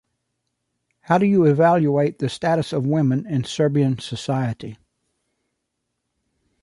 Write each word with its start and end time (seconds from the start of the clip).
How 1.01 1.19
do 1.19 1.27
you 1.27 1.45
evaluate 1.45 2.17
the 2.17 2.27
status 2.27 2.73
of 2.73 2.87
women 2.87 3.23
in 3.27 3.43
Serbian 3.43 3.99
society? 3.99 4.79